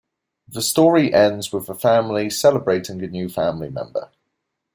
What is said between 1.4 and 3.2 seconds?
with the family celebrating a